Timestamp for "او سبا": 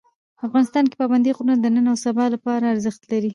1.91-2.25